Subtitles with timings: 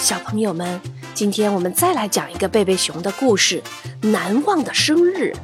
[0.00, 0.80] 小朋友们，
[1.12, 3.60] 今天我们再来讲一个贝贝熊的故事——
[4.00, 5.34] 难忘的生日。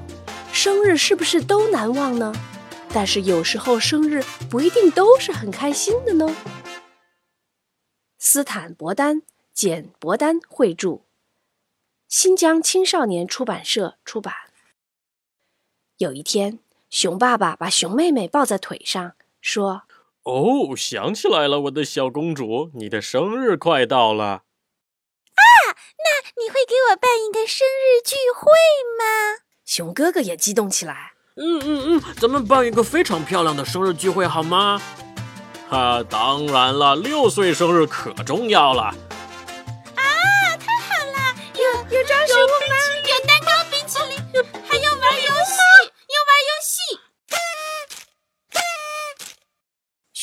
[0.53, 2.33] 生日是不是都难忘呢？
[2.93, 6.35] 但是有时候生日不一定都是很开心的呢。
[8.17, 9.23] 斯坦伯丹、
[9.53, 11.01] 简伯丹绘著，
[12.09, 14.33] 新疆青少年出版社出版。
[15.97, 19.83] 有一天，熊爸爸把熊妹妹抱在腿上，说
[20.25, 24.41] ：“哦，想起来了，我的小公主，你的生日快到了啊。”
[26.05, 28.51] 那你会给我办一个生日聚会
[28.99, 29.41] 吗？
[29.65, 31.13] 熊哥哥也激动起来。
[31.37, 34.81] 嗯嗯嗯，咱们办一个非常漂亮的生日聚会好吗？
[35.69, 38.95] 哈，当然了，六岁生日可重要了。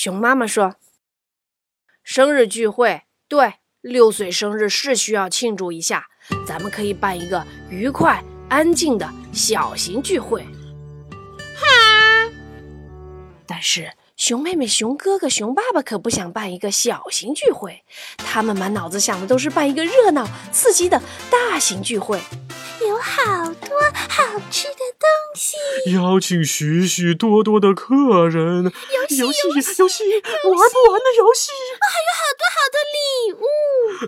[0.04, 0.78] 熊妈妈说
[2.02, 6.08] ：“生日聚会，对。”六岁生日是需要庆祝一下，
[6.44, 10.42] 咱们可以办一个愉快、安静的小型聚会。
[11.56, 12.32] 哈！
[13.46, 17.84] 但是熊妹妹、熊哥哥、熊爸爸可不想办一个小型聚会，
[18.18, 21.00] 他们满脑子想的都是办一个热闹、刺激的
[21.30, 22.20] 大型聚会。
[22.88, 24.81] 有好多好吃的
[25.92, 29.48] 邀请许许多多的客人，游戏游戏
[29.80, 33.44] 游戏，玩不完的游戏，还有好多好多礼物，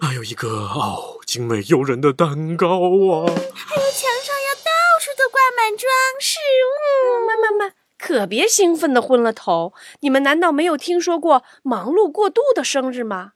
[0.01, 6.37] 还有一个哦精美诱人的蛋糕啊，还有墙上要到处都挂满装饰
[6.69, 7.25] 物。
[7.25, 9.73] 慢慢慢，可别兴奋的昏了头！
[10.01, 13.31] 你们难道没有听说过忙碌过度的生日吗？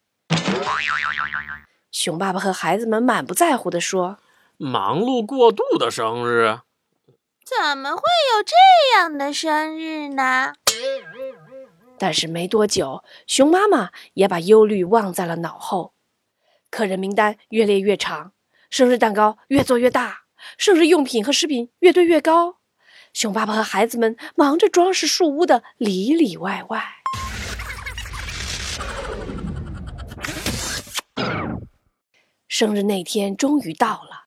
[1.91, 4.17] 熊爸爸和孩子们满不在乎的说。
[4.57, 6.59] 忙碌过度的生日，
[7.47, 8.53] 怎么会有这
[8.97, 10.53] 样的生日呢？
[11.97, 15.93] 但是没多久，熊妈妈也把忧虑忘在了脑后。
[16.69, 18.33] 客人名单越列越长，
[18.69, 20.23] 生日蛋糕越做越大，
[20.57, 22.57] 生日用品和食品越堆越高。
[23.13, 26.83] 熊爸爸和孩子们忙着装饰树屋的里里外外。
[32.49, 34.26] 生日那天终于到了。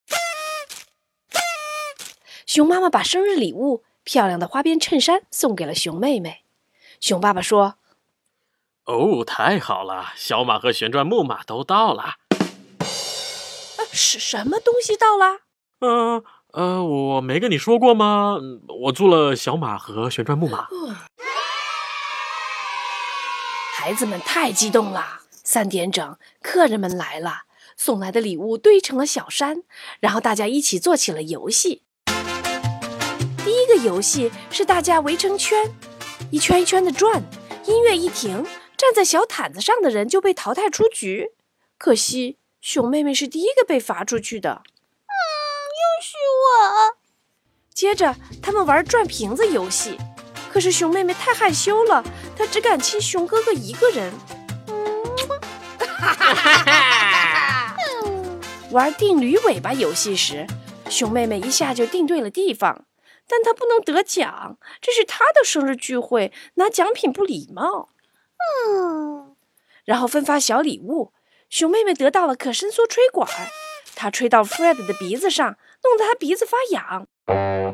[2.51, 6.43] 熊妈妈把生日礼物——漂亮的花边衬衫送给了熊妹妹。
[6.99, 7.77] 熊爸爸说
[8.87, 10.07] ：“哦，太好了！
[10.17, 12.17] 小马和旋转木马都到了。”
[13.93, 15.43] 是什么东西到了？
[15.79, 18.37] 呃呃，我没跟你说过吗？
[18.83, 20.67] 我租了小马和旋转木马。
[23.75, 25.21] 孩子们太激动了。
[25.45, 27.43] 三点整，客人们来了，
[27.77, 29.63] 送来的礼物堆成了小山，
[30.01, 31.85] 然后大家一起做起了游戏。
[33.45, 35.73] 第一个游戏是大家围成圈，
[36.31, 37.23] 一圈一圈的转，
[37.65, 38.45] 音乐一停，
[38.77, 41.33] 站在小毯子上的人就被淘汰出局。
[41.79, 44.63] 可惜熊妹妹是第一个被罚出去的。
[44.63, 45.13] 嗯，
[45.81, 46.97] 又是我。
[47.73, 49.97] 接着他们玩转瓶子游戏，
[50.53, 52.05] 可是熊妹妹太害羞了，
[52.37, 54.13] 她只敢亲熊哥哥一个人。
[55.79, 57.77] 哈哈哈哈！
[58.71, 60.47] 玩定驴尾巴游戏时，
[60.91, 62.85] 熊妹妹一下就定对了地方。
[63.31, 67.91] 但他不能得奖，这是他的生日聚会，拿奖品不礼貌。
[68.67, 69.37] 嗯，
[69.85, 71.13] 然后分发小礼物，
[71.49, 73.31] 熊妹妹得到了可伸缩吹管，
[73.95, 77.07] 她吹到 Fred 的鼻子上，弄得他鼻子发痒。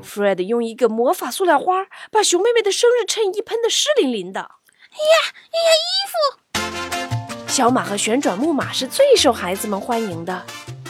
[0.02, 4.40] Fred 用一个魔法塑料花把熊妹妹的生日衬衣喷得湿淋淋的。
[4.42, 7.48] 哎呀，哎呀，衣服！
[7.48, 10.44] 小马和旋转木马是最受孩子们欢迎的。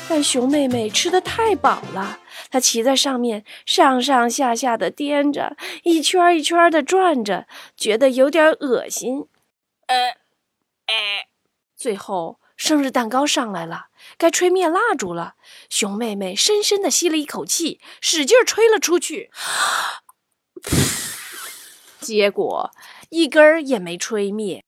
[0.08, 2.18] 但熊妹妹吃的太饱了，
[2.56, 7.46] 他骑在上面上上下下的颠着，一圈一圈的转着，
[7.76, 9.26] 觉得有点恶心。
[9.88, 10.16] 呃，
[10.86, 11.28] 哎，
[11.76, 15.34] 最后生日蛋糕上来了，该吹灭蜡烛了。
[15.68, 19.30] 熊妹妹深深的吸了一口气，使劲吹了出去，
[22.00, 22.70] 结果
[23.10, 24.64] 一根也没吹灭。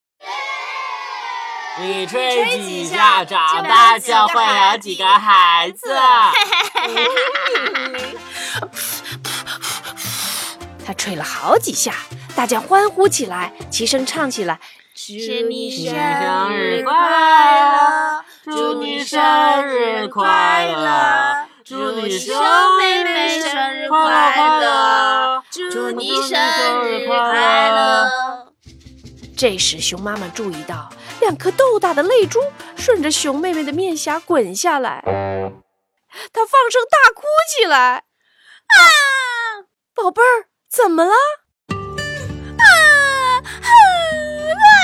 [1.81, 4.43] 你吹几下，长大就会
[4.73, 5.95] 有几个孩子。
[10.85, 11.95] 他吹了好几下，
[12.35, 14.59] 大家欢呼起来，齐声唱起来
[14.95, 15.13] ：“祝
[15.49, 15.95] 你生
[16.51, 16.93] 日快
[17.61, 22.35] 乐，祝你生日快乐，祝你生
[22.79, 26.78] 妹妹生日快乐，祝你生日快乐。”
[29.39, 30.91] 这时，熊妈妈注意到
[31.21, 32.41] 两颗豆大的泪珠
[32.77, 35.01] 顺着熊妹妹的面颊滚下来，
[36.33, 37.23] 她放声大哭
[37.57, 38.03] 起来。
[38.67, 38.77] 啊，
[39.95, 41.13] 宝贝儿，怎么了？
[42.59, 43.71] 啊，太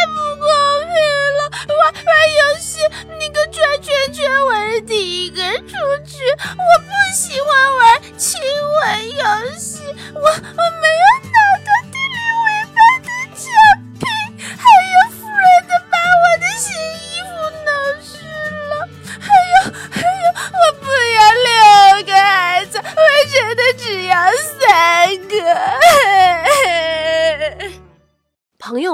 [0.07, 0.47] 不公
[0.87, 0.95] 平
[1.37, 1.51] 了！
[1.67, 2.79] 玩玩游戏，
[3.19, 5.73] 你个转圈圈，我是第一个出
[6.07, 6.31] 去。
[6.31, 9.83] 我不喜欢玩亲吻游戏，
[10.15, 10.84] 我我。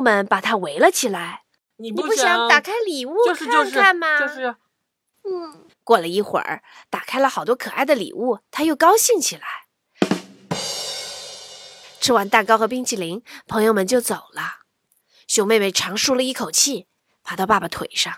[0.01, 1.43] 友们把他围了起来。
[1.77, 4.21] 你你不想打开礼物就是就是看看吗？
[4.21, 4.57] 就是。
[5.25, 5.67] 嗯。
[5.85, 9.43] 过了一会儿，打开了好多可爱的礼物，他又高兴起来。
[12.01, 14.61] 吃完蛋糕和冰淇淋，朋友们就走了。
[15.27, 16.87] 熊妹妹长舒了一口气，
[17.23, 18.13] 爬到爸爸腿上。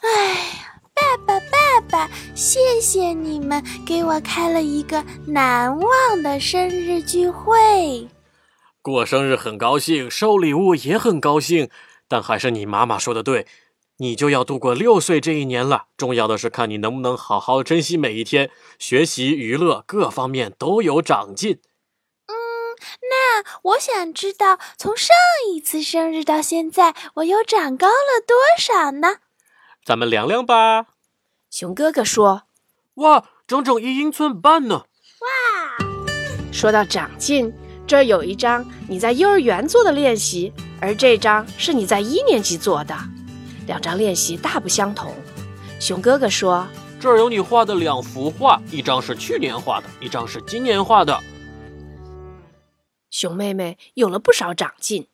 [0.00, 8.08] 哎呀，爸爸，爸爸，谢谢你们给我开了一个难忘的生日聚会。
[8.82, 11.70] 过生日很高兴，收礼物也很高兴，
[12.08, 13.46] 但还是你妈妈说的对。
[13.98, 18.50] 你就要度过六岁这一年了，重要的是看你能不能好好珍惜每一天，
[18.80, 21.60] 学习、娱乐各方面都有长进。
[22.26, 22.34] 嗯，
[23.08, 25.14] 那我想知道，从上
[25.54, 29.18] 一次生日到现在，我又长高了多少呢？
[29.84, 30.86] 咱们量量吧。
[31.48, 32.44] 熊哥哥说
[32.94, 34.86] ：“哇，整整一英寸半呢！”
[35.22, 35.28] 哇，
[36.50, 37.52] 说到长进，
[37.86, 42.96] 这儿有一张你在幼儿园做的练习，而这张是你在一年级做的。
[43.66, 45.14] 两张练习大不相同，
[45.78, 46.66] 熊哥哥说
[46.98, 51.20] ：“这儿有你画的两幅画，一张是去年画的，一张是今年画的。”
[53.10, 55.08] 熊妹妹有了不少长进。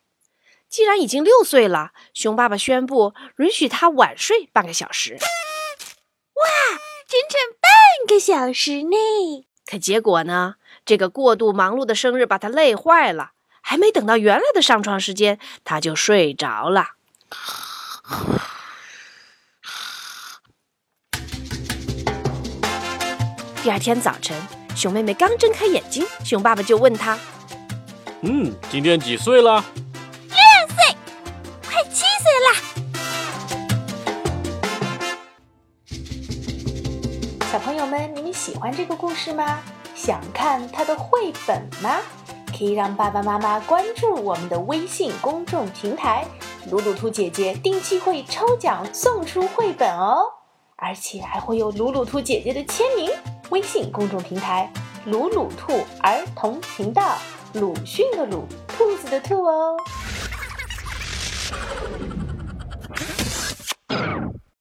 [0.69, 5.15] 既然已经六岁了，熊爸爸宣布允许她晚睡半个小时。
[5.15, 6.49] 哇，
[7.09, 9.48] 整整半个小时呢！
[9.71, 10.55] 可结果呢？
[10.87, 16.93] 这个过度忙碌的生日把他累坏了，还没等到原来的上床时间，他就睡着了。
[23.63, 24.35] 第二天早晨，
[24.75, 27.19] 熊妹妹刚睁开眼睛，熊爸爸就问她
[28.25, 29.63] ：“嗯，今天几岁了
[37.59, 39.59] ？”“小朋友们，你们喜欢这个故事吗？
[39.93, 41.97] 想看它的绘本吗？
[42.57, 46.25] 可以让爸爸妈妈关注我们的微信公众平台。
[46.71, 50.21] 鲁鲁兔姐姐定期会抽奖送出绘本哦，
[50.77, 53.11] 而且还会有鲁鲁兔姐姐的签名。
[53.51, 54.73] 微信公众平台
[55.05, 57.19] “鲁鲁兔儿童频道”，
[57.55, 59.77] 鲁迅的鲁，兔子的兔哦。